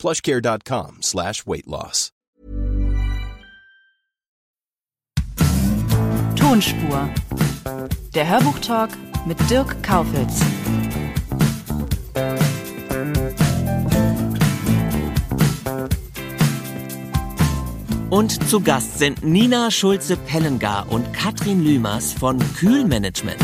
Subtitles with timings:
[0.00, 2.10] plushcare.com slash weight loss.
[6.36, 7.08] Tonspur.
[8.14, 8.90] Der Hörbuchtalk
[9.26, 10.40] mit Dirk Kaufitz.
[18.10, 23.38] Und zu Gast sind Nina Schulze-Pellengar und Katrin Lümers von Kühlmanagement.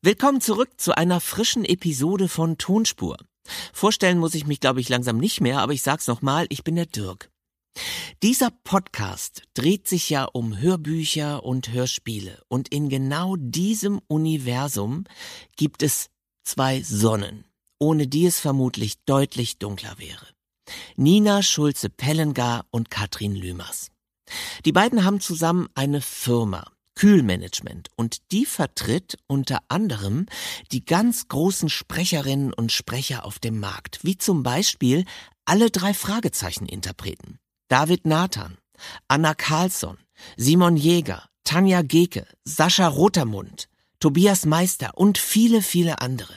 [0.00, 3.16] Willkommen zurück zu einer frischen Episode von Tonspur.
[3.72, 6.76] Vorstellen muss ich mich, glaube ich, langsam nicht mehr, aber ich sag's nochmal, ich bin
[6.76, 7.32] der Dirk.
[8.22, 15.02] Dieser Podcast dreht sich ja um Hörbücher und Hörspiele und in genau diesem Universum
[15.56, 16.10] gibt es
[16.44, 17.44] zwei Sonnen,
[17.80, 20.28] ohne die es vermutlich deutlich dunkler wäre.
[20.94, 23.90] Nina Schulze-Pellengar und Katrin Lümers.
[24.64, 30.26] Die beiden haben zusammen eine Firma, Kühlmanagement und die vertritt unter anderem
[30.72, 35.04] die ganz großen Sprecherinnen und Sprecher auf dem Markt, wie zum Beispiel
[35.44, 37.38] alle drei Fragezeichen-Interpreten.
[37.68, 38.58] David Nathan,
[39.06, 39.98] Anna Carlsson,
[40.36, 43.68] Simon Jäger, Tanja Geke, Sascha Rotermund,
[44.00, 46.34] Tobias Meister und viele, viele andere.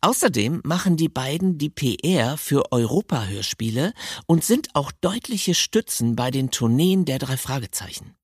[0.00, 3.92] Außerdem machen die beiden die PR für Europa-Hörspiele
[4.26, 8.16] und sind auch deutliche Stützen bei den Tourneen der drei Fragezeichen.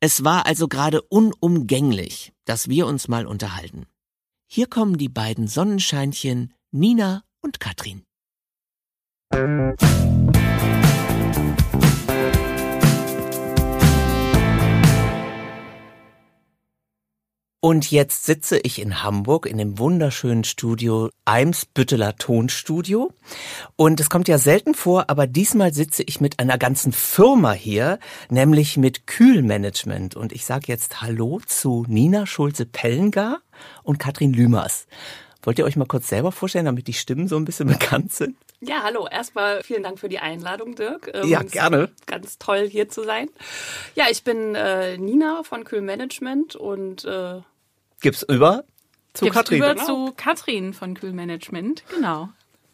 [0.00, 3.86] Es war also gerade unumgänglich, dass wir uns mal unterhalten.
[4.46, 8.02] Hier kommen die beiden Sonnenscheinchen Nina und Katrin.
[17.62, 23.12] Und jetzt sitze ich in Hamburg in dem wunderschönen Studio Eimsbütteler Tonstudio.
[23.76, 27.98] Und es kommt ja selten vor, aber diesmal sitze ich mit einer ganzen Firma hier,
[28.30, 30.16] nämlich mit Kühlmanagement.
[30.16, 33.42] Und ich sage jetzt Hallo zu Nina Schulze-Pellengar
[33.82, 34.86] und Katrin Lümers.
[35.42, 38.36] Wollt ihr euch mal kurz selber vorstellen, damit die Stimmen so ein bisschen bekannt sind?
[38.60, 39.08] Ja, hallo.
[39.10, 41.10] Erstmal vielen Dank für die Einladung, Dirk.
[41.14, 41.90] Ähm, ja, gerne.
[42.06, 43.28] Ganz toll, hier zu sein.
[43.94, 47.40] Ja, ich bin äh, Nina von Kühlmanagement und äh,
[48.00, 48.64] gibt's über
[49.14, 49.58] zu gibt's Katrin.
[49.58, 49.86] Über genau.
[49.86, 52.28] zu Katrin von Kühlmanagement, genau.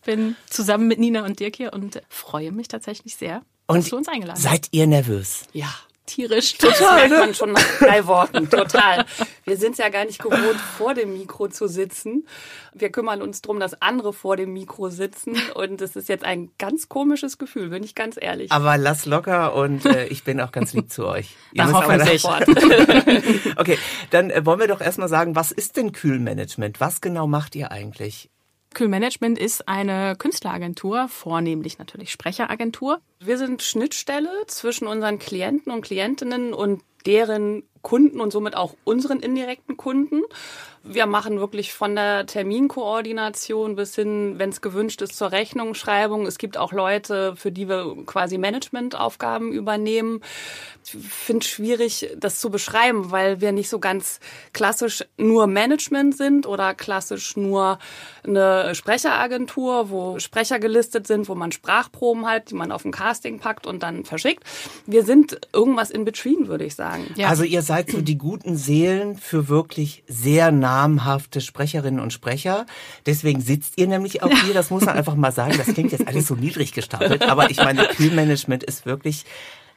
[0.04, 3.96] Bin zusammen mit Nina und Dirk hier und freue mich tatsächlich sehr, und dass du
[3.96, 4.42] uns eingeladen hast.
[4.42, 5.44] Seid ihr nervös?
[5.52, 5.72] Ja
[6.06, 6.56] tierisch.
[6.58, 6.72] Total.
[6.72, 8.48] Das merkt man schon nach drei Worten.
[8.48, 9.04] Total.
[9.44, 12.26] Wir sind es ja gar nicht gewohnt, vor dem Mikro zu sitzen.
[12.72, 15.36] Wir kümmern uns darum, dass andere vor dem Mikro sitzen.
[15.54, 18.52] Und es ist jetzt ein ganz komisches Gefühl, bin ich ganz ehrlich.
[18.52, 21.36] Aber lass locker und äh, ich bin auch ganz lieb zu euch.
[21.52, 22.24] Ihr hoffentlich.
[23.56, 23.78] okay,
[24.10, 26.80] dann äh, wollen wir doch erstmal sagen, was ist denn Kühlmanagement?
[26.80, 28.30] Was genau macht ihr eigentlich?
[28.76, 33.00] Kühlmanagement ist eine Künstleragentur, vornehmlich natürlich Sprecheragentur.
[33.20, 39.20] Wir sind Schnittstelle zwischen unseren Klienten und Klientinnen und deren Kunden und somit auch unseren
[39.20, 40.20] indirekten Kunden.
[40.88, 46.26] Wir machen wirklich von der Terminkoordination bis hin, wenn es gewünscht ist, zur Rechnungsschreibung.
[46.26, 50.20] Es gibt auch Leute, für die wir quasi Managementaufgaben übernehmen.
[50.84, 54.20] Ich finde es schwierig, das zu beschreiben, weil wir nicht so ganz
[54.52, 57.78] klassisch nur Management sind oder klassisch nur
[58.24, 63.40] eine Sprecheragentur, wo Sprecher gelistet sind, wo man Sprachproben hat, die man auf ein Casting
[63.40, 64.44] packt und dann verschickt.
[64.86, 67.12] Wir sind irgendwas in between, würde ich sagen.
[67.16, 67.28] Ja.
[67.28, 72.66] Also ihr seid so die guten Seelen für wirklich sehr namhafte Sprecherinnen und Sprecher.
[73.06, 74.52] Deswegen sitzt ihr nämlich auch hier.
[74.52, 75.54] Das muss man einfach mal sagen.
[75.56, 77.22] Das klingt jetzt alles so niedrig gestapelt.
[77.22, 79.24] Aber ich meine, Kühlmanagement ist wirklich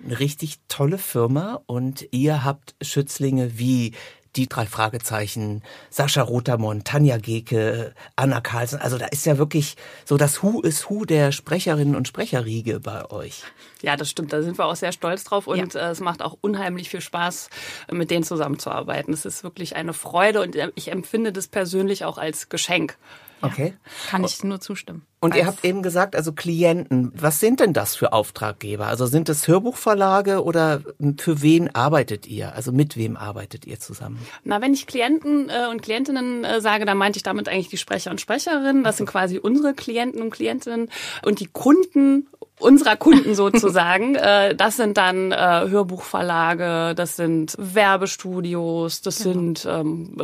[0.03, 3.93] eine richtig tolle Firma und ihr habt Schützlinge wie
[4.35, 8.79] die drei Fragezeichen, Sascha Rotermund, Tanja Geke, Anna Carlsen.
[8.79, 13.09] Also da ist ja wirklich so das Who is Who der Sprecherinnen und Sprecherriege bei
[13.09, 13.43] euch.
[13.81, 14.33] Ja, das stimmt.
[14.33, 15.87] Da sind wir auch sehr stolz drauf und ja.
[15.87, 17.49] Äh, es macht auch unheimlich viel Spaß,
[17.91, 19.13] mit denen zusammenzuarbeiten.
[19.13, 22.97] Es ist wirklich eine Freude und ich empfinde das persönlich auch als Geschenk.
[23.41, 23.73] Okay.
[24.09, 25.05] Kann ich nur zustimmen.
[25.21, 28.87] Und ihr habt eben gesagt, also Klienten, was sind denn das für Auftraggeber?
[28.87, 30.81] Also sind es Hörbuchverlage oder
[31.17, 32.55] für wen arbeitet ihr?
[32.55, 34.19] Also mit wem arbeitet ihr zusammen?
[34.45, 37.77] Na, wenn ich Klienten äh, und Klientinnen äh, sage, dann meinte ich damit eigentlich die
[37.77, 38.83] Sprecher und Sprecherinnen.
[38.83, 40.89] Das sind quasi unsere Klienten und Klientinnen.
[41.25, 42.27] Und die Kunden
[42.57, 44.15] unserer Kunden sozusagen.
[44.15, 49.33] äh, das sind dann Hörbuchverlage, das sind Werbestudios, das genau.
[49.33, 50.15] sind ähm,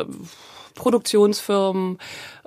[0.76, 1.98] Produktionsfirmen.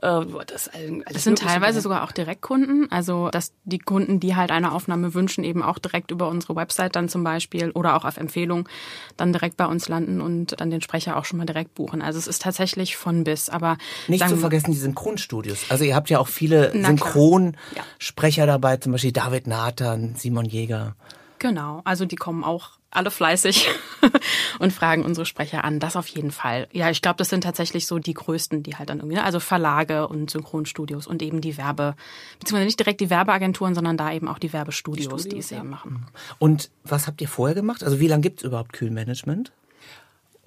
[0.02, 0.70] Äh, das,
[1.10, 2.90] das sind teilweise sogar auch Direktkunden.
[2.90, 6.94] Also dass die Kunden, die halt eine Aufnahme wünschen, eben auch direkt über unsere Website
[6.94, 8.68] dann zum Beispiel oder auch auf Empfehlung
[9.16, 12.02] dann direkt bei uns landen und dann den Sprecher auch schon mal direkt buchen.
[12.02, 13.48] Also es ist tatsächlich von bis.
[13.48, 13.76] Aber
[14.06, 15.70] nicht sagen, zu vergessen die Synchronstudios.
[15.70, 18.46] Also ihr habt ja auch viele Synchronsprecher ja.
[18.46, 20.94] dabei, zum Beispiel David Nathan, Simon Jäger.
[21.38, 23.68] Genau, also die kommen auch alle fleißig
[24.58, 25.78] und fragen unsere Sprecher an.
[25.78, 26.68] Das auf jeden Fall.
[26.72, 29.40] Ja, ich glaube, das sind tatsächlich so die größten, die halt dann irgendwie, ne, also
[29.40, 31.96] Verlage und Synchronstudios und eben die Werbe,
[32.38, 35.58] beziehungsweise nicht direkt die Werbeagenturen, sondern da eben auch die Werbestudios, die, die es ja.
[35.58, 36.06] eben machen.
[36.38, 37.84] Und was habt ihr vorher gemacht?
[37.84, 39.52] Also wie lange gibt es überhaupt Kühlmanagement?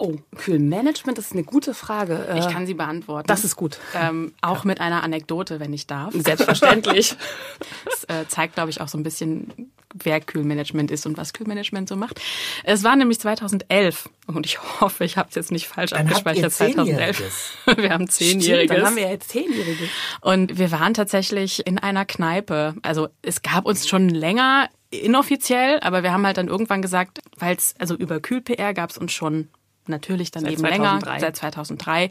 [0.04, 2.26] Oh, Kühlmanagement, das ist eine gute Frage.
[2.36, 3.28] Ich kann sie beantworten.
[3.28, 3.78] Das ist gut.
[3.94, 4.66] Ähm, auch ja.
[4.66, 6.12] mit einer Anekdote, wenn ich darf.
[6.12, 7.14] Selbstverständlich.
[7.84, 11.88] das äh, zeigt, glaube ich, auch so ein bisschen, wer Kühlmanagement ist und was Kühlmanagement
[11.88, 12.20] so macht.
[12.64, 16.52] Es war nämlich 2011 und ich hoffe, ich habe es jetzt nicht falsch dann abgespeichert.
[16.52, 17.58] 2011.
[17.76, 18.64] wir haben zehnjähriges.
[18.64, 19.88] Stimmt, dann haben wir jetzt zehnjähriges.
[20.20, 22.74] Und wir waren tatsächlich in einer Kneipe.
[22.82, 27.54] Also es gab uns schon länger inoffiziell, aber wir haben halt dann irgendwann gesagt, weil
[27.54, 29.48] es also über Kühl-PR gab es uns schon
[29.86, 31.10] natürlich dann seit eben 2003.
[31.10, 32.10] länger, seit 2003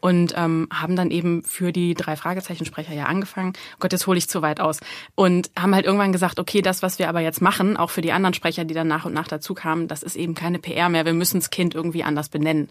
[0.00, 3.52] und ähm, haben dann eben für die drei Fragezeichensprecher ja angefangen.
[3.74, 4.80] Oh Gott, jetzt hole ich zu weit aus.
[5.14, 8.12] Und haben halt irgendwann gesagt, okay, das, was wir aber jetzt machen, auch für die
[8.12, 11.04] anderen Sprecher, die dann nach und nach dazu kamen, das ist eben keine PR mehr.
[11.04, 12.68] Wir müssen das Kind irgendwie anders benennen.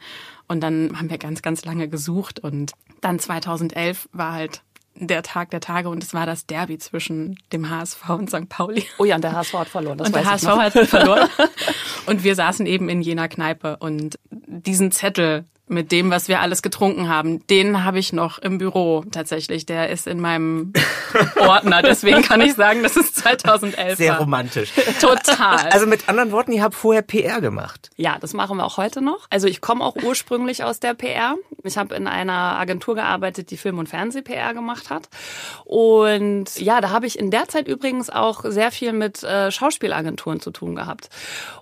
[0.48, 4.62] Und dann haben wir ganz, ganz lange gesucht und dann 2011 war halt
[4.96, 8.50] der Tag der Tage und es war das Derby zwischen dem HSV und St.
[8.50, 8.86] Pauli.
[8.98, 9.98] Oh ja, und der HSV hat verloren.
[9.98, 11.30] Das und der HSV hat verloren.
[12.06, 16.62] und wir saßen eben in jener Kneipe und diesen Zettel mit dem, was wir alles
[16.62, 17.46] getrunken haben.
[17.48, 19.66] Den habe ich noch im Büro tatsächlich.
[19.66, 20.74] Der ist in meinem
[21.40, 21.82] Ordner.
[21.82, 23.98] Deswegen kann ich sagen, das ist 2011.
[23.98, 24.72] Sehr romantisch.
[25.02, 25.70] Total.
[25.72, 27.90] Also mit anderen Worten, ihr habt vorher PR gemacht.
[27.96, 29.26] Ja, das machen wir auch heute noch.
[29.32, 31.36] Also ich komme auch ursprünglich aus der PR.
[31.64, 35.10] Ich habe in einer Agentur gearbeitet, die Film- und Fernseh-PR gemacht hat.
[35.64, 40.40] Und ja, da habe ich in der Zeit übrigens auch sehr viel mit äh, Schauspielagenturen
[40.40, 41.10] zu tun gehabt.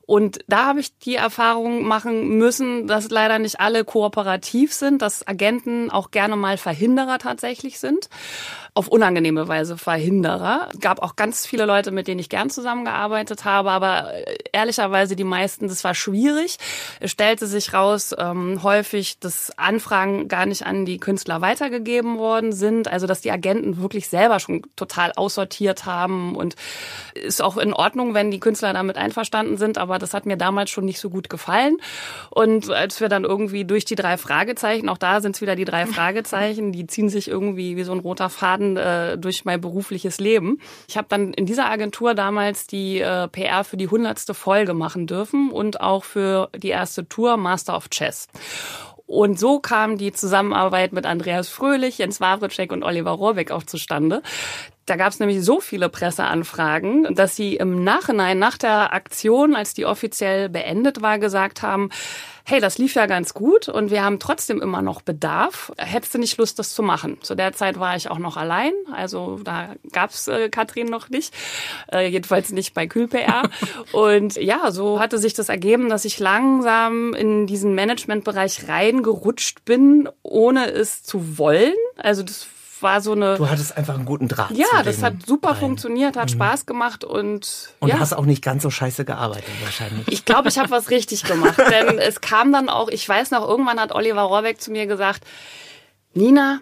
[0.06, 5.28] Und da habe ich die Erfahrung machen müssen, dass leider nicht alle kooperativ sind, dass
[5.28, 8.10] Agenten auch gerne mal Verhinderer tatsächlich sind
[8.76, 10.70] auf unangenehme Weise Verhinderer.
[10.80, 15.24] Gab auch ganz viele Leute, mit denen ich gern zusammengearbeitet habe, aber äh, ehrlicherweise die
[15.24, 16.58] meisten, das war schwierig.
[17.00, 22.52] Es stellte sich raus, ähm, häufig, dass Anfragen gar nicht an die Künstler weitergegeben worden
[22.52, 26.56] sind, also dass die Agenten wirklich selber schon total aussortiert haben und
[27.14, 30.72] ist auch in Ordnung, wenn die Künstler damit einverstanden sind, aber das hat mir damals
[30.72, 31.78] schon nicht so gut gefallen.
[32.32, 35.66] Und als wir dann irgendwie durch die drei Fragezeichen, auch da sind es wieder die
[35.66, 39.62] drei Fragezeichen, die ziehen sich irgendwie wie so ein roter Faden Faden äh, durch mein
[39.62, 40.60] berufliches Leben.
[40.88, 45.08] Ich habe dann in dieser Agentur damals die äh, PR für die hundertste Folge machen
[45.08, 48.28] dürfen und auch für die erste Tour Master of Chess.
[49.06, 54.24] Und so kam die Zusammenarbeit mit Andreas Fröhlich, Jens Wawritschek und Oliver Rohrbeck auch zustande.
[54.86, 59.74] Da gab es nämlich so viele Presseanfragen, dass sie im Nachhinein nach der Aktion, als
[59.74, 61.90] die offiziell beendet war, gesagt haben,
[62.46, 65.72] hey, das lief ja ganz gut und wir haben trotzdem immer noch Bedarf.
[65.78, 67.18] Hättest du nicht Lust, das zu machen?
[67.22, 71.34] Zu der Zeit war ich auch noch allein, also da gab's äh, Katrin noch nicht,
[71.92, 73.44] äh, jedenfalls nicht bei KühlPR.
[73.94, 80.10] und ja, so hatte sich das ergeben, dass ich langsam in diesen Managementbereich reingerutscht bin,
[80.22, 81.74] ohne es zu wollen.
[81.96, 82.48] Also das
[82.84, 83.38] war so eine.
[83.38, 84.52] Du hattest einfach einen guten Draht.
[84.52, 85.58] Ja, das hat super rein.
[85.58, 86.36] funktioniert, hat mhm.
[86.36, 87.74] Spaß gemacht und.
[87.80, 88.00] Und ja.
[88.00, 90.08] hast auch nicht ganz so scheiße gearbeitet wahrscheinlich.
[90.10, 92.90] Ich glaube, ich habe was richtig gemacht, denn es kam dann auch.
[92.90, 95.24] Ich weiß noch, irgendwann hat Oliver Rohrbeck zu mir gesagt:
[96.14, 96.60] Nina,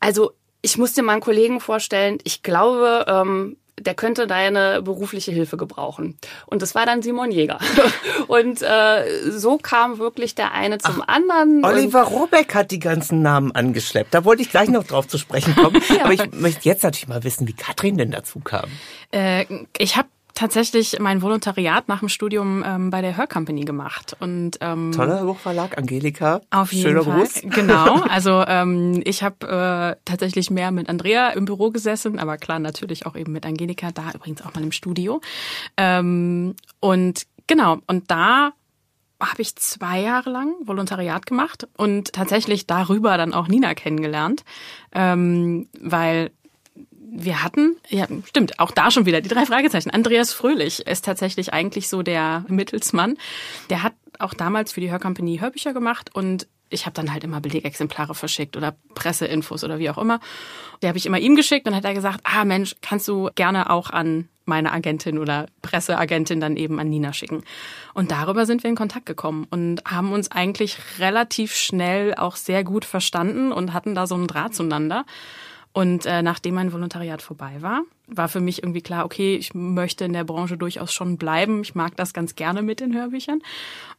[0.00, 0.32] also
[0.62, 2.18] ich muss dir mal einen Kollegen vorstellen.
[2.24, 6.18] Ich glaube, ähm, der könnte deine berufliche Hilfe gebrauchen.
[6.46, 7.58] Und das war dann Simon Jäger.
[8.28, 11.64] Und äh, so kam wirklich der eine zum Ach, anderen.
[11.64, 14.14] Oliver Robeck hat die ganzen Namen angeschleppt.
[14.14, 15.82] Da wollte ich gleich noch drauf zu sprechen kommen.
[15.88, 16.04] ja.
[16.04, 18.68] Aber ich möchte jetzt natürlich mal wissen, wie Katrin denn dazu kam.
[19.10, 19.46] Äh,
[19.78, 20.08] ich habe
[20.40, 24.16] tatsächlich mein Volontariat nach dem Studium ähm, bei der Hör Company gemacht.
[24.20, 26.40] Und, ähm, Toller Buchverlag, Angelika.
[26.50, 27.18] Auf jeden Schöner Fall.
[27.18, 27.42] Gruß.
[27.50, 28.00] Genau.
[28.10, 33.04] Also ähm, ich habe äh, tatsächlich mehr mit Andrea im Büro gesessen, aber klar natürlich
[33.04, 35.20] auch eben mit Angelika, da übrigens auch mal im Studio.
[35.76, 38.52] Ähm, und genau, und da
[39.20, 44.44] habe ich zwei Jahre lang Volontariat gemacht und tatsächlich darüber dann auch Nina kennengelernt,
[44.92, 46.30] ähm, weil
[47.12, 49.90] wir hatten, ja, stimmt, auch da schon wieder die drei Fragezeichen.
[49.90, 53.16] Andreas Fröhlich ist tatsächlich eigentlich so der Mittelsmann.
[53.68, 57.40] Der hat auch damals für die Hörcompany Hörbücher gemacht und ich habe dann halt immer
[57.40, 60.20] Belegexemplare verschickt oder Presseinfos oder wie auch immer.
[60.82, 63.70] Die habe ich immer ihm geschickt und hat er gesagt, ah Mensch, kannst du gerne
[63.70, 67.42] auch an meine Agentin oder Presseagentin dann eben an Nina schicken.
[67.94, 72.64] Und darüber sind wir in Kontakt gekommen und haben uns eigentlich relativ schnell auch sehr
[72.64, 75.04] gut verstanden und hatten da so einen Draht zueinander.
[75.72, 80.04] Und äh, nachdem mein Volontariat vorbei war, war für mich irgendwie klar, okay, ich möchte
[80.04, 81.62] in der Branche durchaus schon bleiben.
[81.62, 83.40] Ich mag das ganz gerne mit den Hörbüchern.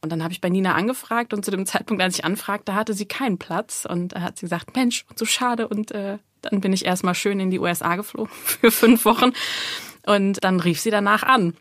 [0.02, 2.92] Und dann habe ich bei Nina angefragt und zu dem Zeitpunkt, als ich anfragte, hatte
[2.92, 3.86] sie keinen Platz.
[3.88, 5.66] Und da hat sie gesagt, Mensch, so schade.
[5.66, 9.32] Und äh, dann bin ich erstmal schön in die USA geflogen für fünf Wochen.
[10.04, 11.54] Und dann rief sie danach an.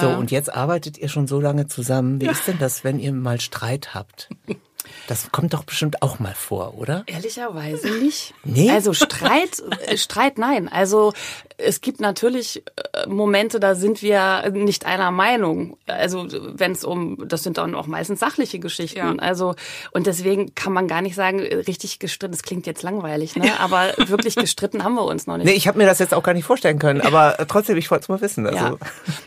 [0.00, 2.20] So, und jetzt arbeitet ihr schon so lange zusammen.
[2.20, 2.32] Wie ja.
[2.32, 4.28] ist denn das, wenn ihr mal Streit habt?
[5.06, 7.04] Das kommt doch bestimmt auch mal vor, oder?
[7.06, 8.34] Ehrlicherweise nicht.
[8.44, 8.70] Nee?
[8.70, 10.68] Also Streit, äh, Streit nein.
[10.68, 11.12] Also
[11.56, 15.76] es gibt natürlich äh, Momente, da sind wir nicht einer Meinung.
[15.86, 18.98] Also wenn es um, das sind dann auch meistens sachliche Geschichten.
[18.98, 19.14] Ja.
[19.18, 19.54] Also
[19.92, 22.32] und deswegen kann man gar nicht sagen, äh, richtig gestritten.
[22.32, 23.58] Das klingt jetzt langweilig, ne?
[23.60, 25.46] Aber wirklich gestritten haben wir uns noch nicht.
[25.46, 27.00] Nee, ich habe mir das jetzt auch gar nicht vorstellen können.
[27.00, 28.46] Aber trotzdem, ich wollte es mal wissen.
[28.46, 28.58] Also.
[28.58, 28.76] Ja.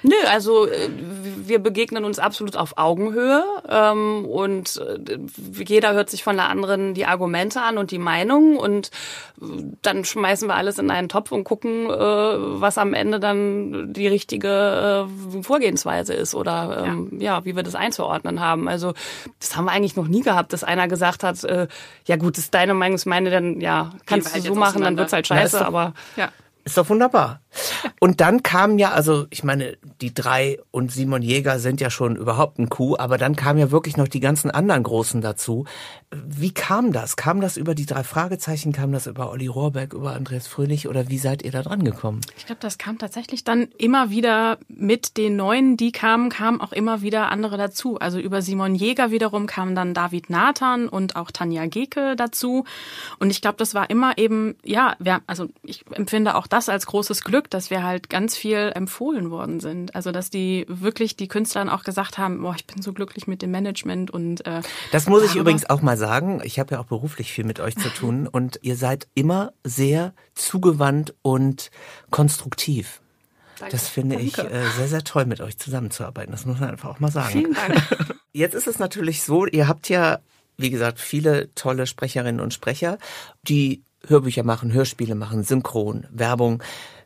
[0.03, 0.67] Nö, also
[1.45, 4.81] wir begegnen uns absolut auf Augenhöhe ähm, und
[5.65, 8.91] jeder hört sich von der anderen die Argumente an und die Meinung und
[9.81, 14.07] dann schmeißen wir alles in einen Topf und gucken, äh, was am Ende dann die
[14.07, 17.37] richtige äh, Vorgehensweise ist oder ähm, ja.
[17.37, 17.45] ja.
[17.45, 18.67] wie wir das einzuordnen haben.
[18.67, 18.93] Also
[19.39, 21.67] das haben wir eigentlich noch nie gehabt, dass einer gesagt hat, äh,
[22.05, 24.83] ja gut, das ist deine Meinung, ist meine, dann ja, kannst du halt so machen,
[24.83, 26.29] dann wird's halt scheiße, doch, aber ja.
[26.63, 27.41] Ist doch wunderbar.
[27.99, 32.15] Und dann kam ja, also ich meine, die drei und Simon Jäger sind ja schon
[32.15, 35.65] überhaupt ein Coup, aber dann kamen ja wirklich noch die ganzen anderen Großen dazu.
[36.11, 37.15] Wie kam das?
[37.15, 38.73] Kam das über die drei Fragezeichen?
[38.73, 42.21] Kam das über Olli Rohrbeck, über Andreas Fröhlich oder wie seid ihr da dran gekommen?
[42.37, 46.71] Ich glaube, das kam tatsächlich dann immer wieder mit den Neuen, die kamen, kamen auch
[46.71, 47.97] immer wieder andere dazu.
[47.99, 52.65] Also über Simon Jäger wiederum kam dann David Nathan und auch Tanja Geke dazu.
[53.19, 54.95] Und ich glaube, das war immer eben, ja,
[55.27, 59.59] also ich empfinde auch das als großes Glück, dass wir halt ganz viel empfohlen worden
[59.59, 59.95] sind.
[59.95, 63.41] Also dass die wirklich die Künstler auch gesagt haben, boah, ich bin so glücklich mit
[63.41, 66.41] dem Management und äh, das muss ich übrigens auch mal sagen.
[66.43, 70.13] Ich habe ja auch beruflich viel mit euch zu tun und ihr seid immer sehr
[70.33, 71.71] zugewandt und
[72.09, 73.01] konstruktiv.
[73.59, 73.71] Danke.
[73.71, 74.27] Das finde Danke.
[74.27, 76.31] ich äh, sehr, sehr toll, mit euch zusammenzuarbeiten.
[76.31, 77.31] Das muss man einfach auch mal sagen.
[77.31, 78.15] Vielen Dank.
[78.33, 80.19] Jetzt ist es natürlich so, ihr habt ja,
[80.57, 82.97] wie gesagt, viele tolle Sprecherinnen und Sprecher,
[83.43, 86.61] die Hörbücher machen, Hörspiele machen, Synchron, Werbung.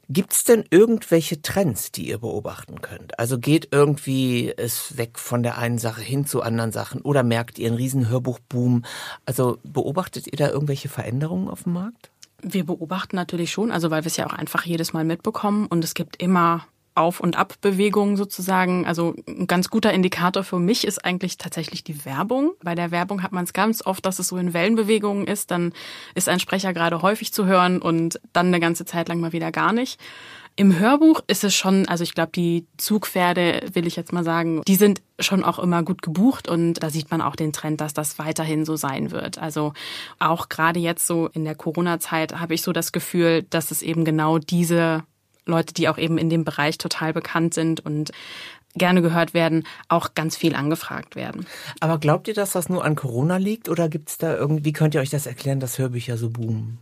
[0.08, 3.18] Gibt's denn irgendwelche Trends, die ihr beobachten könnt?
[3.18, 7.58] Also geht irgendwie es weg von der einen Sache hin zu anderen Sachen oder merkt
[7.58, 8.84] ihr einen riesen Hörbuchboom?
[9.26, 12.12] Also beobachtet ihr da irgendwelche Veränderungen auf dem Markt?
[12.42, 15.84] Wir beobachten natürlich schon, also weil wir es ja auch einfach jedes Mal mitbekommen und
[15.84, 18.88] es gibt immer auf- und Abbewegung sozusagen.
[18.88, 22.54] Also ein ganz guter Indikator für mich ist eigentlich tatsächlich die Werbung.
[22.64, 25.52] Bei der Werbung hat man es ganz oft, dass es so in Wellenbewegungen ist.
[25.52, 25.74] Dann
[26.16, 29.52] ist ein Sprecher gerade häufig zu hören und dann eine ganze Zeit lang mal wieder
[29.52, 30.00] gar nicht.
[30.58, 34.62] Im Hörbuch ist es schon, also ich glaube, die Zugpferde, will ich jetzt mal sagen,
[34.66, 37.94] die sind schon auch immer gut gebucht und da sieht man auch den Trend, dass
[37.94, 39.38] das weiterhin so sein wird.
[39.38, 39.74] Also
[40.18, 44.06] auch gerade jetzt so in der Corona-Zeit habe ich so das Gefühl, dass es eben
[44.06, 45.04] genau diese
[45.46, 48.12] Leute, die auch eben in dem Bereich total bekannt sind und
[48.76, 51.46] gerne gehört werden, auch ganz viel angefragt werden.
[51.80, 54.96] Aber glaubt ihr, dass das nur an Corona liegt oder gibt es da irgendwie, könnt
[54.96, 56.80] ihr euch das erklären, dass Hörbücher so boomen?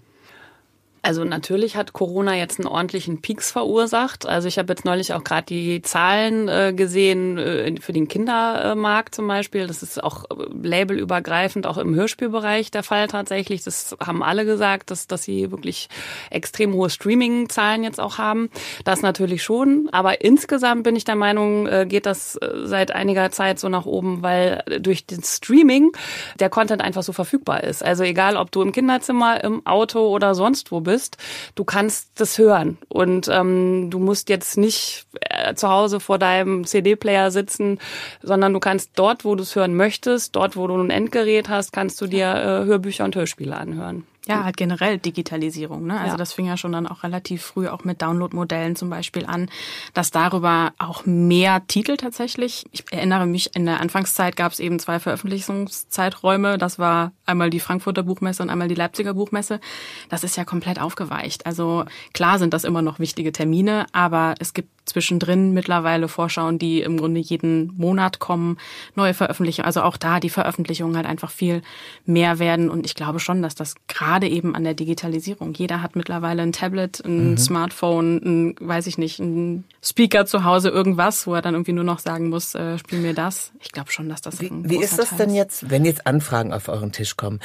[1.06, 4.26] Also natürlich hat Corona jetzt einen ordentlichen Peaks verursacht.
[4.26, 9.14] Also ich habe jetzt neulich auch gerade die Zahlen äh, gesehen äh, für den Kindermarkt
[9.14, 9.68] zum Beispiel.
[9.68, 13.66] Das ist auch äh, labelübergreifend, auch im Hörspielbereich der Fall tatsächlich.
[13.66, 15.90] Das haben alle gesagt, dass, dass sie wirklich
[16.30, 18.50] extrem hohe Streaming-Zahlen jetzt auch haben.
[18.86, 19.90] Das natürlich schon.
[19.92, 23.86] Aber insgesamt bin ich der Meinung, äh, geht das äh, seit einiger Zeit so nach
[23.86, 25.92] oben, weil durch den Streaming
[26.40, 27.84] der Content einfach so verfügbar ist.
[27.84, 31.18] Also egal, ob du im Kinderzimmer, im Auto oder sonst wo bist, bist,
[31.56, 36.66] du kannst das hören und ähm, du musst jetzt nicht äh, zu Hause vor deinem
[36.66, 37.80] CD-Player sitzen,
[38.22, 41.74] sondern du kannst dort, wo du es hören möchtest, dort, wo du ein Endgerät hast,
[41.74, 44.06] kannst du dir äh, Hörbücher und Hörspiele anhören.
[44.26, 45.86] Ja, halt generell Digitalisierung.
[45.86, 46.00] Ne?
[46.00, 46.18] Also ja.
[46.18, 49.50] das fing ja schon dann auch relativ früh auch mit Downloadmodellen zum Beispiel an,
[49.94, 52.66] dass darüber auch mehr Titel tatsächlich.
[52.72, 56.58] Ich erinnere mich, in der Anfangszeit gab es eben zwei Veröffentlichungszeiträume.
[56.58, 59.60] Das war einmal die Frankfurter Buchmesse und einmal die Leipziger Buchmesse.
[60.08, 61.46] Das ist ja komplett aufgeweicht.
[61.46, 66.82] Also klar sind das immer noch wichtige Termine, aber es gibt zwischendrin mittlerweile Vorschauen, die
[66.82, 68.58] im Grunde jeden Monat kommen,
[68.96, 69.66] neue Veröffentlichungen.
[69.66, 71.62] Also auch da die Veröffentlichungen halt einfach viel
[72.06, 72.70] mehr werden.
[72.70, 76.52] Und ich glaube schon, dass das gerade eben an der Digitalisierung, jeder hat mittlerweile ein
[76.52, 77.38] Tablet, ein mhm.
[77.38, 81.84] Smartphone, ein, weiß ich nicht, ein Speaker zu Hause, irgendwas, wo er dann irgendwie nur
[81.84, 83.54] noch sagen muss, äh, spiel mir das.
[83.60, 86.68] Ich glaube schon, dass das Wie, wie ist das denn jetzt, wenn jetzt Anfragen auf
[86.68, 87.40] euren Tisch kommen?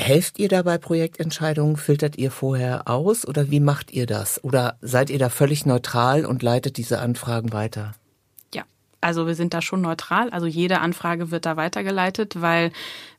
[0.00, 1.76] Helft ihr dabei Projektentscheidungen?
[1.76, 4.42] Filtert ihr vorher aus oder wie macht ihr das?
[4.42, 7.92] Oder seid ihr da völlig neutral und leitet diese Anfragen weiter?
[9.00, 10.30] Also wir sind da schon neutral.
[10.30, 12.70] Also jede Anfrage wird da weitergeleitet, weil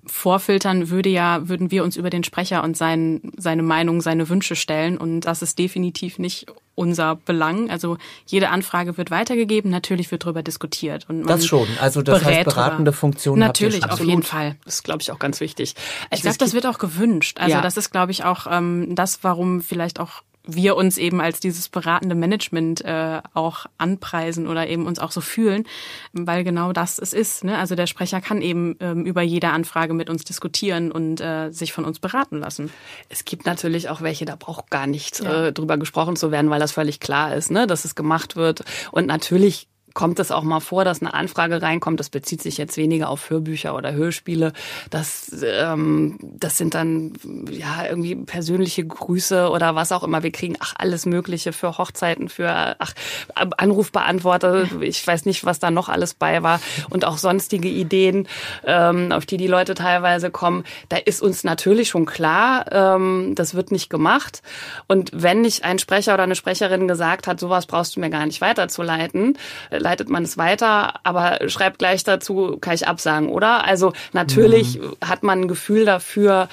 [0.06, 4.56] vorfiltern würde ja, würden wir uns über den Sprecher und sein, seine Meinung, seine Wünsche
[4.56, 4.98] stellen.
[4.98, 7.70] Und das ist definitiv nicht unser Belang.
[7.70, 9.72] Also jede Anfrage wird weitergegeben.
[9.72, 11.08] Natürlich wird darüber diskutiert.
[11.10, 11.68] Und das schon.
[11.80, 13.40] Also das heißt beratende Funktion.
[13.40, 14.56] Natürlich, auf jeden Fall.
[14.66, 15.76] Das ist, glaube ich, auch ganz wichtig.
[15.76, 17.40] Ich also glaube, das wird auch gewünscht.
[17.40, 17.62] Also ja.
[17.62, 20.24] das ist, glaube ich, auch ähm, das, warum vielleicht auch
[20.56, 25.22] wir uns eben als dieses beratende Management äh, auch anpreisen oder eben uns auch so
[25.22, 25.66] fühlen,
[26.14, 27.44] weil genau das es ist.
[27.44, 27.58] Ne?
[27.58, 31.74] Also der Sprecher kann eben ähm, über jede Anfrage mit uns diskutieren und äh, sich
[31.74, 32.72] von uns beraten lassen.
[33.10, 35.48] Es gibt natürlich auch welche, da braucht gar nicht ja.
[35.48, 37.68] äh, drüber gesprochen zu werden, weil das völlig klar ist, ne?
[37.68, 38.64] dass es gemacht wird.
[38.92, 42.00] Und natürlich kommt es auch mal vor, dass eine Anfrage reinkommt.
[42.00, 44.54] Das bezieht sich jetzt weniger auf Hörbücher oder Hörspiele.
[44.90, 47.14] Das, ähm, das sind dann
[47.50, 50.24] ja irgendwie persönliche Grüße oder was auch immer.
[50.24, 52.94] Wir kriegen ach alles Mögliche für Hochzeiten, für ach
[53.36, 54.82] Anrufbeantworter.
[54.82, 58.28] Ich weiß nicht, was da noch alles bei war und auch sonstige Ideen,
[58.66, 60.64] ähm, auf die die Leute teilweise kommen.
[60.90, 64.42] Da ist uns natürlich schon klar, ähm, das wird nicht gemacht.
[64.88, 68.26] Und wenn nicht ein Sprecher oder eine Sprecherin gesagt hat, sowas brauchst du mir gar
[68.26, 69.38] nicht weiterzuleiten
[69.82, 73.66] leitet man es weiter, aber schreibt gleich dazu, kann ich absagen, oder?
[73.66, 74.96] Also natürlich mhm.
[75.04, 76.48] hat man ein Gefühl dafür,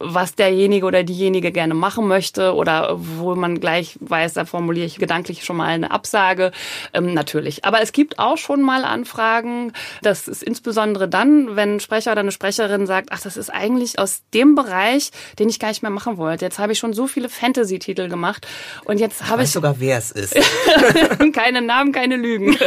[0.00, 4.96] was derjenige oder diejenige gerne machen möchte oder wo man gleich weiß, da formuliere ich
[4.96, 6.52] gedanklich schon mal eine Absage.
[6.94, 7.66] Ähm, natürlich.
[7.66, 9.72] Aber es gibt auch schon mal Anfragen.
[10.02, 13.98] Das ist insbesondere dann, wenn ein Sprecher oder eine Sprecherin sagt, ach, das ist eigentlich
[13.98, 16.46] aus dem Bereich, den ich gar nicht mehr machen wollte.
[16.46, 18.46] Jetzt habe ich schon so viele Fantasy-Titel gemacht
[18.86, 19.48] und jetzt habe ich...
[19.48, 20.34] Weiß sogar, wer es ist.
[21.34, 22.56] keine Namen, keine Lügen.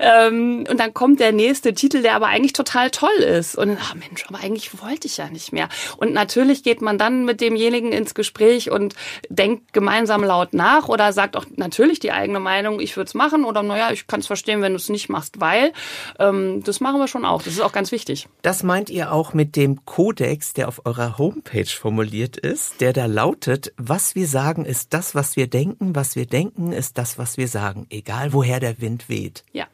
[0.00, 3.56] ähm, und dann kommt der nächste Titel, der aber eigentlich total toll ist.
[3.56, 5.68] Und ach Mensch, aber eigentlich wollte ich ja nicht mehr.
[5.96, 8.94] Und natürlich geht man dann mit demjenigen ins Gespräch und
[9.28, 13.44] denkt gemeinsam laut nach oder sagt auch natürlich die eigene Meinung, ich würde es machen
[13.44, 15.72] oder naja, ich kann es verstehen, wenn du es nicht machst, weil
[16.18, 17.42] ähm, das machen wir schon auch.
[17.42, 18.28] Das ist auch ganz wichtig.
[18.42, 23.06] Das meint ihr auch mit dem Kodex, der auf eurer Homepage formuliert ist, der da
[23.06, 27.36] lautet, was wir sagen ist das, was wir denken, was wir denken ist das, was
[27.36, 29.44] wir sagen, egal woher der Wind weht.
[29.52, 29.66] Ja.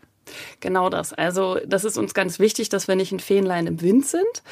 [0.60, 1.12] Genau das.
[1.12, 4.42] Also das ist uns ganz wichtig, dass wir nicht ein Fähnlein im Wind sind,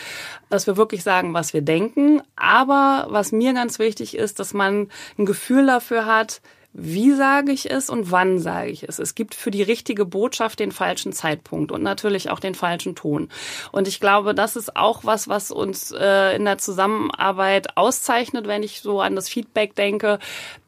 [0.50, 2.22] dass wir wirklich sagen, was wir denken.
[2.36, 6.40] Aber was mir ganz wichtig ist, dass man ein Gefühl dafür hat,
[6.76, 8.98] wie sage ich es und wann sage ich es.
[8.98, 13.28] Es gibt für die richtige Botschaft den falschen Zeitpunkt und natürlich auch den falschen Ton.
[13.70, 18.64] Und ich glaube, das ist auch was, was uns äh, in der Zusammenarbeit auszeichnet, wenn
[18.64, 20.18] ich so an das Feedback denke,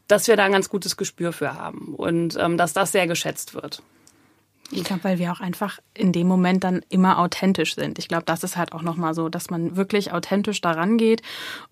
[0.07, 3.55] dass wir da ein ganz gutes Gespür für haben und ähm, dass das sehr geschätzt
[3.55, 3.83] wird.
[4.73, 7.99] Ich glaube, weil wir auch einfach in dem Moment dann immer authentisch sind.
[7.99, 11.23] Ich glaube, das ist halt auch nochmal so, dass man wirklich authentisch daran geht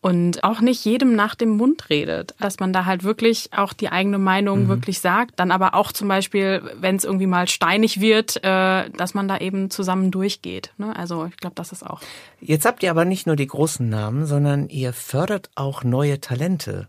[0.00, 2.34] und auch nicht jedem nach dem Mund redet.
[2.38, 4.68] Dass man da halt wirklich auch die eigene Meinung mhm.
[4.68, 5.40] wirklich sagt.
[5.40, 9.38] Dann aber auch zum Beispiel, wenn es irgendwie mal steinig wird, äh, dass man da
[9.38, 10.72] eben zusammen durchgeht.
[10.78, 10.94] Ne?
[10.94, 12.00] Also ich glaube, das ist auch.
[12.40, 16.88] Jetzt habt ihr aber nicht nur die großen Namen, sondern ihr fördert auch neue Talente,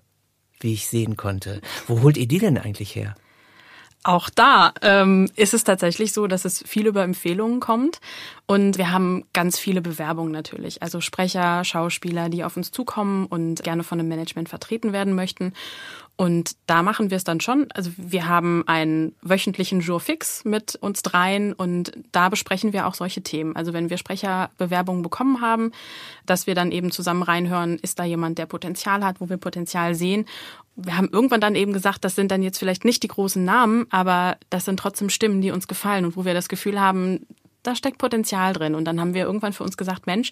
[0.59, 1.61] wie ich sehen konnte.
[1.87, 3.15] Wo holt ihr die denn eigentlich her?
[4.05, 7.99] Auch da ähm, ist es tatsächlich so, dass es viel über Empfehlungen kommt.
[8.45, 10.83] Und wir haben ganz viele Bewerbungen natürlich.
[10.83, 15.53] Also Sprecher, Schauspieler, die auf uns zukommen und gerne von einem Management vertreten werden möchten.
[16.17, 17.67] Und da machen wir es dann schon.
[17.73, 22.93] Also wir haben einen wöchentlichen Jour fix mit uns dreien und da besprechen wir auch
[22.93, 23.55] solche Themen.
[23.55, 25.71] Also wenn wir Sprecherbewerbungen bekommen haben,
[26.25, 29.95] dass wir dann eben zusammen reinhören, ist da jemand, der Potenzial hat, wo wir Potenzial
[29.95, 30.25] sehen.
[30.75, 33.87] Wir haben irgendwann dann eben gesagt, das sind dann jetzt vielleicht nicht die großen Namen,
[33.91, 37.25] aber das sind trotzdem Stimmen, die uns gefallen und wo wir das Gefühl haben,
[37.63, 38.75] da steckt Potenzial drin.
[38.75, 40.31] Und dann haben wir irgendwann für uns gesagt, Mensch,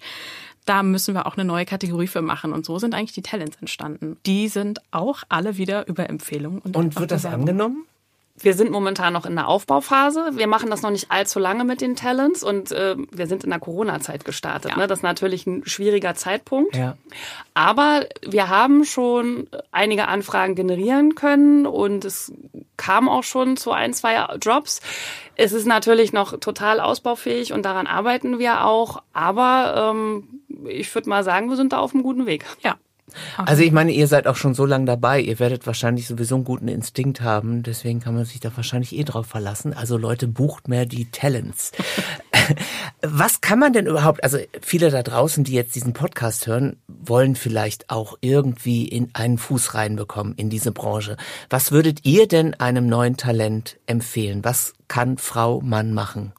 [0.64, 2.52] da müssen wir auch eine neue Kategorie für machen.
[2.52, 4.16] Und so sind eigentlich die Talents entstanden.
[4.26, 6.60] Die sind auch alle wieder über Empfehlungen.
[6.60, 7.86] Und, und wird das angenommen?
[8.36, 10.32] Wir sind momentan noch in der Aufbauphase.
[10.32, 13.50] Wir machen das noch nicht allzu lange mit den Talents und äh, wir sind in
[13.50, 14.72] der Corona-Zeit gestartet.
[14.72, 14.76] Ja.
[14.76, 14.86] Ne?
[14.88, 16.74] Das ist natürlich ein schwieriger Zeitpunkt.
[16.74, 16.96] Ja.
[17.54, 22.32] Aber wir haben schon einige Anfragen generieren können und es
[22.76, 24.80] kam auch schon zu ein, zwei Drops.
[25.36, 29.00] Es ist natürlich noch total ausbaufähig und daran arbeiten wir auch.
[29.12, 32.44] Aber ähm, ich würde mal sagen, wir sind da auf einem guten Weg.
[32.62, 32.74] Ja.
[33.36, 36.44] Also ich meine, ihr seid auch schon so lange dabei, ihr werdet wahrscheinlich sowieso einen
[36.44, 39.72] guten Instinkt haben, deswegen kann man sich da wahrscheinlich eh drauf verlassen.
[39.74, 41.72] Also Leute, bucht mehr die Talents.
[43.02, 47.36] Was kann man denn überhaupt, also viele da draußen, die jetzt diesen Podcast hören, wollen
[47.36, 51.16] vielleicht auch irgendwie in einen Fuß reinbekommen in diese Branche.
[51.50, 54.44] Was würdet ihr denn einem neuen Talent empfehlen?
[54.44, 56.32] Was kann Frau, Mann machen?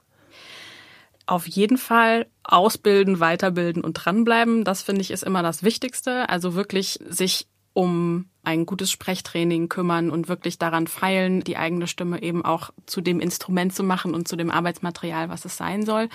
[1.27, 4.63] Auf jeden Fall ausbilden, weiterbilden und dranbleiben.
[4.63, 6.29] Das finde ich ist immer das Wichtigste.
[6.29, 12.21] Also wirklich sich um ein gutes Sprechtraining kümmern und wirklich daran feilen, die eigene Stimme
[12.21, 16.09] eben auch zu dem Instrument zu machen und zu dem Arbeitsmaterial, was es sein soll.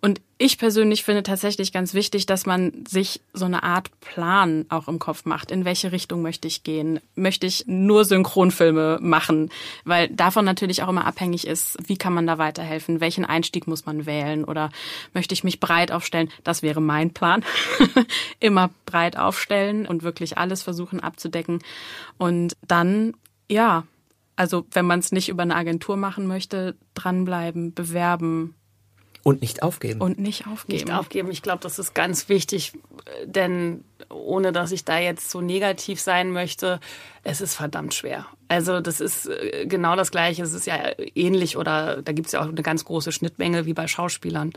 [0.00, 4.86] Und ich persönlich finde tatsächlich ganz wichtig, dass man sich so eine Art Plan auch
[4.86, 5.50] im Kopf macht.
[5.50, 7.00] In welche Richtung möchte ich gehen?
[7.16, 9.50] Möchte ich nur Synchronfilme machen?
[9.84, 13.00] Weil davon natürlich auch immer abhängig ist, wie kann man da weiterhelfen?
[13.00, 14.44] Welchen Einstieg muss man wählen?
[14.44, 14.70] Oder
[15.12, 16.30] möchte ich mich breit aufstellen?
[16.44, 17.44] Das wäre mein Plan.
[18.38, 21.57] immer breit aufstellen und wirklich alles versuchen abzudecken.
[22.16, 23.14] Und dann,
[23.50, 23.84] ja,
[24.36, 28.54] also wenn man es nicht über eine Agentur machen möchte, dranbleiben, bewerben,
[29.22, 30.00] und nicht aufgeben.
[30.00, 30.84] Und nicht aufgeben.
[30.84, 31.30] Nicht aufgeben.
[31.30, 32.72] Ich glaube, das ist ganz wichtig,
[33.24, 36.80] denn ohne dass ich da jetzt so negativ sein möchte,
[37.24, 38.26] es ist verdammt schwer.
[38.48, 40.42] Also das ist äh, genau das Gleiche.
[40.42, 40.78] Es ist ja
[41.14, 44.52] ähnlich oder da gibt es ja auch eine ganz große Schnittmenge wie bei Schauspielern.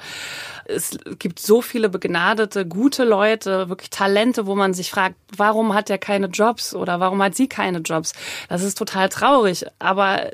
[0.65, 5.89] Es gibt so viele begnadete, gute Leute, wirklich Talente, wo man sich fragt, warum hat
[5.89, 8.13] er keine Jobs oder warum hat sie keine Jobs?
[8.47, 9.65] Das ist total traurig.
[9.80, 10.32] Aber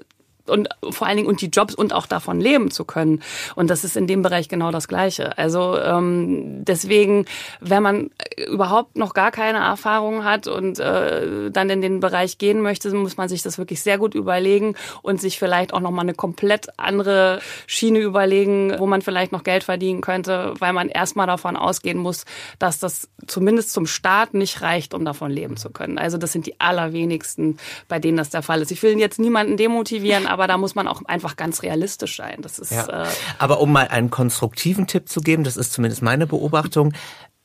[0.49, 3.21] und vor allen Dingen und die Jobs und auch davon leben zu können.
[3.55, 5.37] Und das ist in dem Bereich genau das Gleiche.
[5.37, 7.25] Also ähm, deswegen,
[7.59, 12.61] wenn man überhaupt noch gar keine Erfahrung hat und äh, dann in den Bereich gehen
[12.61, 16.01] möchte, muss man sich das wirklich sehr gut überlegen und sich vielleicht auch noch mal
[16.01, 21.25] eine komplett andere Schiene überlegen, wo man vielleicht noch Geld verdienen könnte, weil man erstmal
[21.25, 22.25] davon ausgehen muss,
[22.59, 25.97] dass das zumindest zum Start nicht reicht, um davon leben zu können.
[25.97, 28.71] Also das sind die allerwenigsten, bei denen das der Fall ist.
[28.71, 32.37] Ich will jetzt niemanden demotivieren, aber da muss man auch einfach ganz realistisch sein.
[32.41, 32.71] Das ist.
[32.71, 33.05] Ja.
[33.05, 33.07] Äh
[33.39, 36.93] aber um mal einen konstruktiven Tipp zu geben, das ist zumindest meine Beobachtung: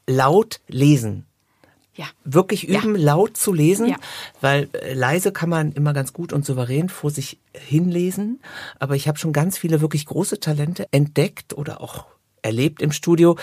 [0.06, 1.26] laut lesen.
[1.94, 2.06] Ja.
[2.24, 3.02] Wirklich üben, ja.
[3.02, 3.96] laut zu lesen, ja.
[4.40, 8.40] weil äh, leise kann man immer ganz gut und souverän vor sich hinlesen.
[8.78, 12.06] Aber ich habe schon ganz viele wirklich große Talente entdeckt oder auch
[12.40, 13.36] erlebt im Studio,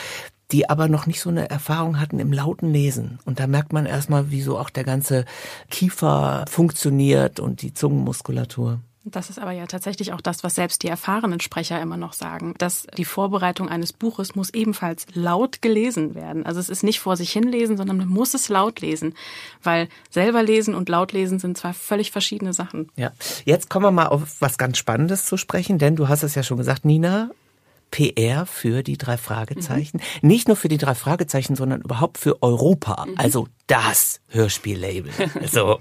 [0.52, 3.19] die aber noch nicht so eine Erfahrung hatten im lauten Lesen.
[3.24, 5.26] Und da merkt man erstmal, wie so auch der ganze
[5.69, 8.80] Kiefer funktioniert und die Zungenmuskulatur.
[9.06, 12.54] Das ist aber ja tatsächlich auch das, was selbst die erfahrenen Sprecher immer noch sagen,
[12.58, 16.46] dass die Vorbereitung eines Buches muss ebenfalls laut gelesen werden.
[16.46, 19.16] Also es ist nicht vor sich hinlesen, sondern man muss es laut lesen,
[19.64, 22.92] weil selber lesen und laut lesen sind zwei völlig verschiedene Sachen.
[22.98, 23.12] Ja,
[23.46, 26.44] jetzt kommen wir mal auf was ganz Spannendes zu sprechen, denn du hast es ja
[26.44, 27.32] schon gesagt, Nina,
[27.91, 30.02] PR für die drei Fragezeichen.
[30.21, 30.28] Mhm.
[30.28, 33.06] Nicht nur für die drei Fragezeichen, sondern überhaupt für Europa.
[33.06, 33.13] Mhm.
[33.17, 35.12] Also das Hörspiellabel.
[35.52, 35.80] so.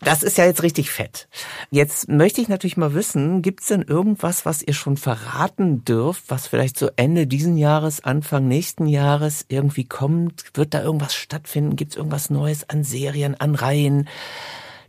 [0.00, 1.26] Das ist ja jetzt richtig fett.
[1.70, 6.24] Jetzt möchte ich natürlich mal wissen, gibt es denn irgendwas, was ihr schon verraten dürft,
[6.28, 10.44] was vielleicht so Ende diesen Jahres, Anfang nächsten Jahres irgendwie kommt?
[10.54, 11.76] Wird da irgendwas stattfinden?
[11.76, 14.08] Gibt es irgendwas Neues an Serien, an Reihen?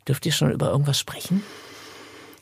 [0.08, 1.44] Dürft ihr schon über irgendwas sprechen?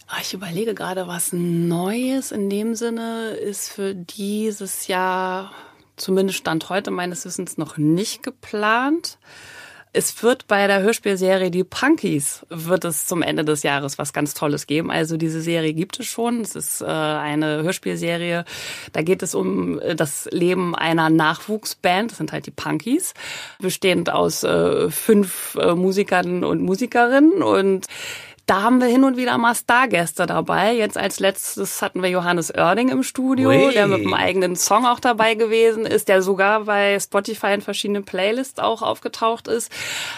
[0.07, 5.51] Ah, ich überlege gerade, was Neues in dem Sinne ist für dieses Jahr,
[5.95, 9.17] zumindest Stand heute meines Wissens, noch nicht geplant.
[9.93, 14.35] Es wird bei der Hörspielserie Die Punkies wird es zum Ende des Jahres was ganz
[14.35, 14.91] Tolles geben.
[14.91, 16.41] Also diese Serie gibt es schon.
[16.41, 18.45] Es ist äh, eine Hörspielserie.
[18.91, 22.11] Da geht es um äh, das Leben einer Nachwuchsband.
[22.11, 23.15] Das sind halt die Punkies,
[23.59, 27.87] bestehend aus äh, fünf Musikern und Musikerinnen und
[28.45, 30.73] da haben wir hin und wieder mal Stargäste dabei.
[30.73, 33.73] Jetzt als letztes hatten wir Johannes Oerding im Studio, Ui.
[33.73, 38.05] der mit einem eigenen Song auch dabei gewesen ist, der sogar bei Spotify in verschiedenen
[38.05, 39.71] Playlists auch aufgetaucht ist.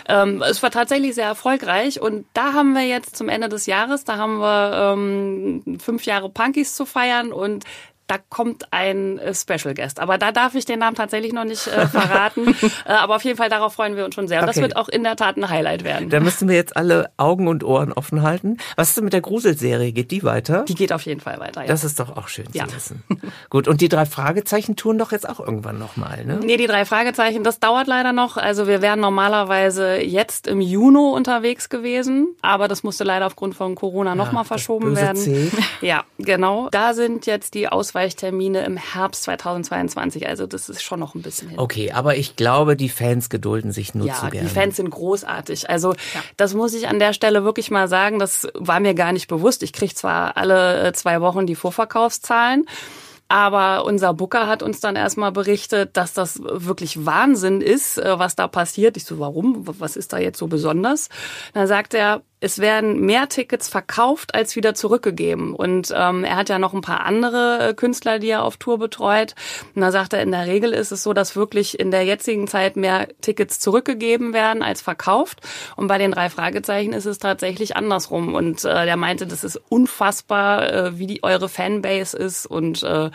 [0.10, 4.04] Ähm, es war tatsächlich sehr erfolgreich und da haben wir jetzt zum Ende des Jahres,
[4.04, 7.64] da haben wir ähm, fünf Jahre Punkies zu feiern und
[8.08, 10.00] da kommt ein äh, Special Guest.
[10.00, 12.48] Aber da darf ich den Namen tatsächlich noch nicht äh, verraten.
[12.86, 14.40] äh, aber auf jeden Fall darauf freuen wir uns schon sehr.
[14.40, 14.54] Und okay.
[14.54, 16.10] das wird auch in der Tat ein Highlight werden.
[16.10, 18.58] Da müssen wir jetzt alle Augen und Ohren offen halten.
[18.78, 19.92] Was ist denn mit der Gruselserie?
[19.92, 20.64] Geht die weiter?
[20.64, 21.68] Die geht auf jeden Fall weiter, ja.
[21.68, 22.66] Das ist doch auch schön ja.
[22.68, 23.04] zu wissen.
[23.50, 26.40] Gut, und die drei Fragezeichen touren doch jetzt auch irgendwann nochmal, ne?
[26.42, 28.38] Nee, die drei Fragezeichen, das dauert leider noch.
[28.38, 33.76] Also wir wären normalerweise jetzt im Juni unterwegs gewesen, aber das musste leider aufgrund von
[33.76, 35.18] Corona ja, nochmal verschoben werden.
[35.18, 35.52] C.
[35.82, 36.70] Ja, genau.
[36.72, 40.28] Da sind jetzt die Auswahl Ausweichtermine im Herbst 2022.
[40.28, 41.58] Also das ist schon noch ein bisschen hin.
[41.58, 44.48] Okay, aber ich glaube, die Fans gedulden sich nur ja, zu gerne.
[44.48, 45.70] Die Fans sind großartig.
[45.70, 46.22] Also ja.
[46.38, 48.20] das muss ich an der Stelle wirklich mal sagen.
[48.20, 49.64] Das war mir gar nicht bewusst.
[49.64, 52.66] Ich kriege zwar alle äh, zwei Wochen die Vorverkaufszahlen.
[53.30, 58.36] Aber unser Booker hat uns dann erstmal berichtet, dass das wirklich Wahnsinn ist, äh, was
[58.36, 58.96] da passiert.
[58.96, 59.64] Ich so, warum?
[59.80, 61.10] Was ist da jetzt so besonders?
[61.54, 65.56] Dann sagt er, es werden mehr Tickets verkauft als wieder zurückgegeben.
[65.56, 68.78] Und ähm, er hat ja noch ein paar andere äh, Künstler, die er auf Tour
[68.78, 69.34] betreut.
[69.74, 72.48] Und da sagt er, in der Regel ist es so, dass wirklich in der jetzigen
[72.48, 75.42] Zeit mehr Tickets zurückgegeben werden als verkauft.
[75.76, 78.36] Und bei den drei Fragezeichen ist es tatsächlich andersrum.
[78.36, 83.10] Und äh, der meinte, das ist unfassbar, äh, wie die eure Fanbase ist und äh,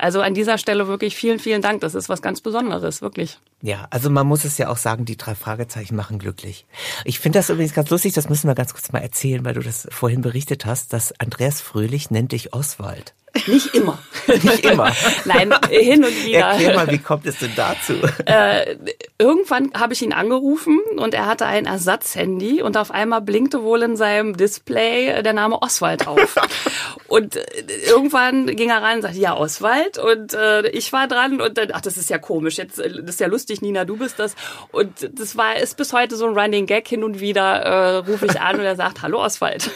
[0.00, 1.80] Also an dieser Stelle wirklich vielen, vielen Dank.
[1.80, 3.38] Das ist was ganz Besonderes, wirklich.
[3.60, 6.64] Ja, also man muss es ja auch sagen, die drei Fragezeichen machen glücklich.
[7.04, 9.60] Ich finde das übrigens ganz lustig, das müssen wir ganz kurz mal erzählen, weil du
[9.60, 13.14] das vorhin berichtet hast, dass Andreas Fröhlich nennt dich Oswald.
[13.46, 13.98] Nicht immer.
[14.26, 14.92] Nicht immer.
[15.24, 16.38] Nein, hin und wieder.
[16.38, 17.94] Erklär mal, wie kommt es denn dazu?
[18.24, 18.76] Äh,
[19.18, 23.82] irgendwann habe ich ihn angerufen und er hatte ein Ersatzhandy und auf einmal blinkte wohl
[23.82, 26.36] in seinem Display der Name Oswald auf.
[27.08, 27.42] und äh,
[27.86, 29.98] irgendwann ging er rein und sagte, ja, Oswald.
[29.98, 32.56] Und äh, ich war dran und dann, ach, das ist ja komisch.
[32.56, 34.34] Jetzt, äh, das ist ja lustig, Nina, du bist das.
[34.72, 36.86] Und das war, ist bis heute so ein Running Gag.
[36.88, 39.70] Hin und wieder äh, rufe ich an und er sagt, hallo Oswald.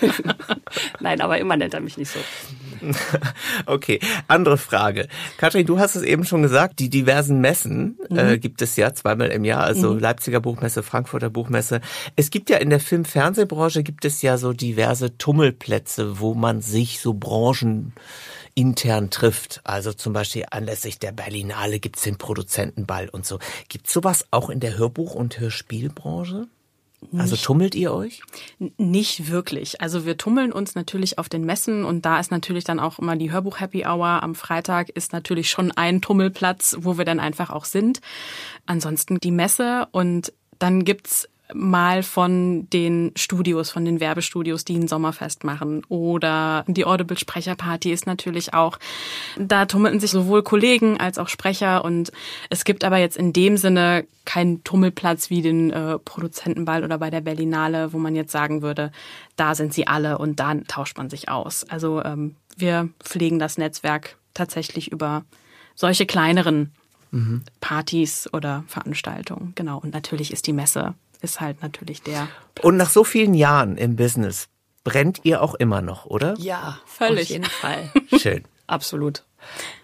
[1.01, 2.21] Nein, aber immer nennt er mich nicht so.
[3.67, 5.09] Okay, andere Frage.
[5.37, 8.19] Katrin, du hast es eben schon gesagt, die diversen Messen mhm.
[8.19, 10.01] äh, gibt es ja zweimal im Jahr, also mhm.
[10.01, 11.81] Leipziger Buchmesse, Frankfurter Buchmesse.
[12.17, 17.01] Es gibt ja in der Film-Fernsehbranche gibt es ja so diverse Tummelplätze, wo man sich
[17.01, 17.93] so Branchen
[18.55, 19.61] intern trifft.
[19.65, 23.39] Also zum Beispiel anlässlich der Berlinale gibt's den Produzentenball und so.
[23.69, 26.49] Gibt's sowas auch in der Hörbuch- und Hörspielbranche?
[27.17, 28.23] Also tummelt ihr euch?
[28.79, 29.81] Nicht wirklich.
[29.81, 33.17] Also wir tummeln uns natürlich auf den Messen und da ist natürlich dann auch immer
[33.17, 37.51] die Hörbuch Happy Hour am Freitag ist natürlich schon ein Tummelplatz, wo wir dann einfach
[37.51, 38.01] auch sind.
[38.67, 44.89] Ansonsten die Messe und dann gibt's mal von den Studios, von den Werbestudios, die ein
[44.89, 45.83] Sommerfest machen.
[45.89, 48.79] Oder die Audible Sprecherparty ist natürlich auch,
[49.39, 52.13] da tummeln sich sowohl Kollegen als auch Sprecher und
[52.51, 57.11] es gibt aber jetzt in dem Sinne keinen Tummelplatz wie den äh, Produzentenball oder bei
[57.11, 58.93] der Berlinale, wo man jetzt sagen würde,
[59.37, 61.65] da sind sie alle und da tauscht man sich aus.
[61.65, 65.25] Also ähm, wir pflegen das Netzwerk tatsächlich über
[65.75, 66.73] solche kleineren
[67.11, 67.43] mhm.
[67.61, 69.53] Partys oder Veranstaltungen.
[69.55, 69.79] Genau.
[69.79, 72.29] Und natürlich ist die Messe ist halt natürlich der.
[72.55, 72.65] Platz.
[72.65, 74.49] Und nach so vielen Jahren im Business
[74.85, 76.35] brennt ihr auch immer noch, oder?
[76.39, 77.25] Ja, völlig.
[77.25, 77.91] Auf jeden Fall.
[78.19, 78.45] Schön.
[78.67, 79.25] Absolut.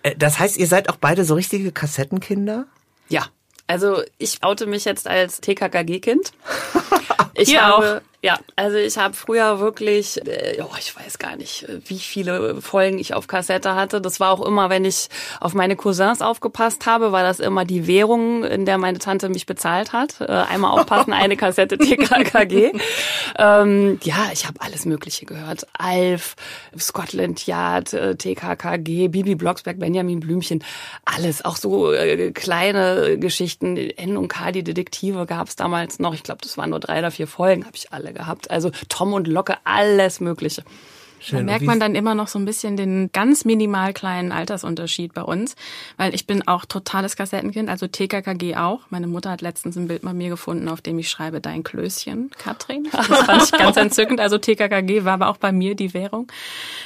[0.03, 2.67] Äh, das heißt, ihr seid auch beide so richtige Kassettenkinder?
[3.09, 3.27] Ja.
[3.67, 6.33] Also ich oute mich jetzt als TKKG-Kind.
[7.41, 8.08] Ich Hier habe, auch.
[8.21, 12.61] Ja, also ich habe früher wirklich, äh, oh, ich weiß gar nicht, äh, wie viele
[12.61, 14.01] Folgen ich auf Kassette hatte.
[14.01, 15.07] Das war auch immer, wenn ich
[15.39, 19.47] auf meine Cousins aufgepasst habe, war das immer die Währung, in der meine Tante mich
[19.47, 20.21] bezahlt hat.
[20.21, 22.73] Äh, einmal aufpassen, eine Kassette TKKG.
[23.39, 25.69] ähm, ja, ich habe alles Mögliche gehört.
[25.75, 26.35] Alf,
[26.77, 30.65] Scotland Yard, äh, TKKG, Bibi Blocksberg, Benjamin Blümchen,
[31.05, 31.45] alles.
[31.45, 36.15] Auch so äh, kleine Geschichten, N und K, die Detektive gab es damals noch.
[36.15, 38.51] Ich glaube, das waren nur drei oder vier Folgen, habe ich alle alle gehabt.
[38.51, 40.63] Also Tom und Locke, alles Mögliche.
[41.21, 41.39] Schön.
[41.39, 45.23] Da merkt man dann immer noch so ein bisschen den ganz minimal kleinen Altersunterschied bei
[45.23, 45.57] uns,
[45.97, 48.81] weil ich bin auch totales Kassettenkind, also TKKG auch.
[48.91, 52.31] Meine Mutter hat letztens ein Bild bei mir gefunden, auf dem ich schreibe Dein Klößchen,
[52.39, 52.89] Katrin.
[52.93, 54.21] Das fand ich ganz entzückend.
[54.21, 56.31] Also TKKG war aber auch bei mir die Währung.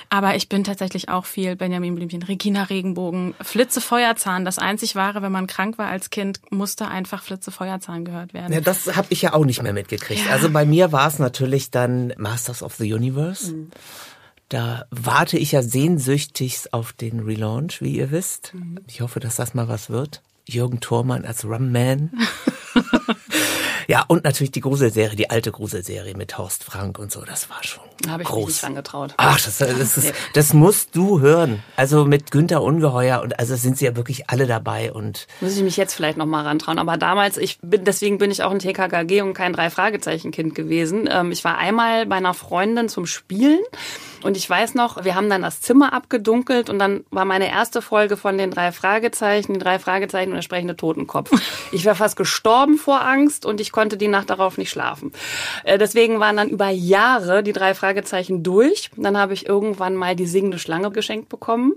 [0.09, 4.45] Aber ich bin tatsächlich auch viel Benjamin Blümchen, Regina Regenbogen, Flitze Feuerzahn.
[4.45, 8.53] Das einzig wahre, wenn man krank war als Kind, musste einfach Flitze Feuerzahn gehört werden.
[8.53, 10.27] Ja, das habe ich ja auch nicht mehr mitgekriegt.
[10.27, 10.33] Ja.
[10.33, 13.53] Also bei mir war es natürlich dann Masters of the Universe.
[13.53, 13.71] Mhm.
[14.53, 18.53] Da warte ich ja sehnsüchtig auf den Relaunch, wie ihr wisst.
[18.53, 18.81] Mhm.
[18.87, 20.21] Ich hoffe, dass das mal was wird.
[20.47, 22.13] Jürgen Thormann als Rumman.
[23.89, 27.63] Ja, und natürlich die Gruselserie, die alte Gruselserie mit Horst Frank und so, das war
[27.63, 28.39] schon Habe ich groß.
[28.39, 29.15] mich nicht dran getraut.
[29.17, 31.63] Ach, das, das, ist, das musst du hören.
[31.77, 35.63] Also mit Günther Ungeheuer und also sind sie ja wirklich alle dabei und muss ich
[35.63, 36.79] mich jetzt vielleicht noch mal rantrauen.
[36.79, 40.55] Aber damals, ich bin deswegen bin ich auch ein TKKG und kein drei Fragezeichen Kind
[40.55, 41.09] gewesen.
[41.11, 43.61] Ähm, ich war einmal bei einer Freundin zum Spielen
[44.23, 47.83] und ich weiß noch, wir haben dann das Zimmer abgedunkelt und dann war meine erste
[47.83, 51.31] Folge von den drei Fragezeichen, die drei Fragezeichen und der sprechende Totenkopf.
[51.73, 55.13] Ich wäre fast gestorben vor Angst und ich konnte die Nacht darauf nicht schlafen.
[55.65, 57.92] Äh, deswegen waren dann über Jahre die drei Fragezeichen
[58.43, 58.91] durch.
[58.97, 61.75] Dann habe ich irgendwann mal die singende Schlange geschenkt bekommen.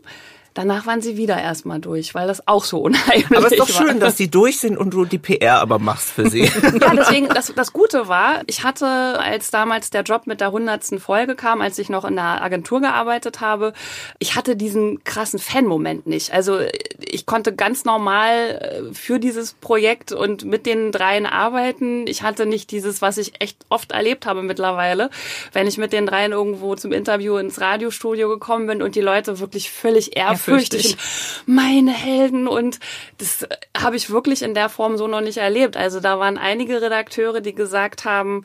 [0.55, 3.39] Danach waren sie wieder erstmal durch, weil das auch so unheimlich war.
[3.39, 6.11] Aber es ist doch schön, dass sie durch sind und du die PR aber machst
[6.11, 6.43] für sie.
[6.81, 10.99] ja, deswegen, das, das Gute war, ich hatte, als damals der Job mit der hundertsten
[10.99, 13.73] Folge kam, als ich noch in der Agentur gearbeitet habe,
[14.17, 16.31] ich hatte diesen krassen Fan-Moment nicht.
[16.31, 16.59] Also
[16.99, 22.07] ich konnte ganz normal äh, für dieses Projekt und mit den dreien arbeiten.
[22.07, 25.09] Ich hatte nicht dieses, was ich echt oft erlebt habe mittlerweile,
[25.53, 29.39] wenn ich mit den dreien irgendwo zum Interview ins Radiostudio gekommen bin und die Leute
[29.39, 30.97] wirklich völlig ehrfürchtig fürchtig.
[31.45, 32.79] Meine Helden und
[33.17, 35.77] das habe ich wirklich in der Form so noch nicht erlebt.
[35.77, 38.43] Also da waren einige Redakteure, die gesagt haben,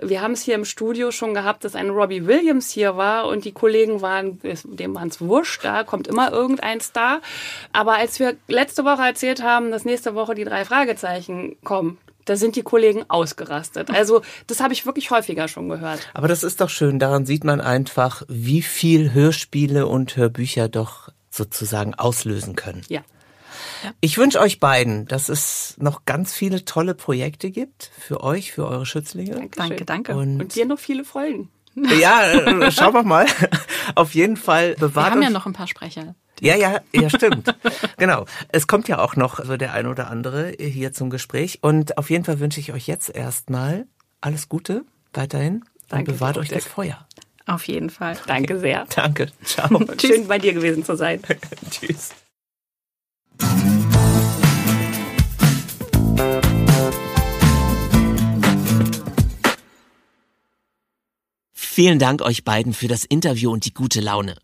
[0.00, 3.44] wir haben es hier im Studio schon gehabt, dass ein Robbie Williams hier war und
[3.44, 7.20] die Kollegen waren, dem waren es wurscht, da kommt immer irgendein Star.
[7.72, 12.36] Aber als wir letzte Woche erzählt haben, dass nächste Woche die drei Fragezeichen kommen, da
[12.36, 13.88] sind die Kollegen ausgerastet.
[13.98, 16.08] Also das habe ich wirklich häufiger schon gehört.
[16.14, 21.08] Aber das ist doch schön, daran sieht man einfach, wie viel Hörspiele und Hörbücher doch
[21.30, 22.82] sozusagen auslösen können.
[22.88, 23.00] Ja.
[24.00, 28.66] Ich wünsche euch beiden, dass es noch ganz viele tolle Projekte gibt für euch, für
[28.66, 29.32] eure Schützlinge.
[29.36, 29.68] Dankeschön.
[29.68, 30.16] Danke, danke.
[30.16, 31.50] Und- Und, dir noch viele Folgen.
[32.00, 33.26] Ja, äh, schauen wir mal.
[33.94, 36.16] Auf jeden Fall Wir bewahrt haben ja noch ein paar Sprecher.
[36.40, 37.54] Ja, ja, ja, stimmt.
[37.98, 38.24] genau.
[38.48, 41.58] Es kommt ja auch noch so der ein oder andere hier zum Gespräch.
[41.62, 43.86] Und auf jeden Fall wünsche ich euch jetzt erstmal
[44.20, 46.64] alles Gute weiterhin Danke und bewahrt euch das.
[46.64, 47.06] Feuer.
[47.46, 48.16] Auf jeden Fall.
[48.26, 48.86] Danke sehr.
[48.94, 49.28] Danke.
[49.44, 49.80] Ciao.
[50.00, 51.20] Schön bei dir gewesen zu sein.
[51.70, 52.10] Tschüss.
[61.78, 64.36] Vielen Dank euch beiden für das Interview und die gute Laune.